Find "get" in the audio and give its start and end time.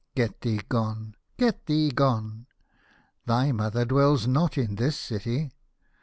0.15-0.41, 1.37-1.67